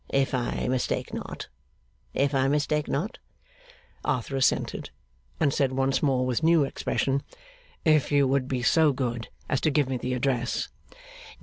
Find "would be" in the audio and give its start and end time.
8.27-8.63